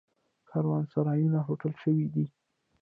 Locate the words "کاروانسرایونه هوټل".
0.49-1.73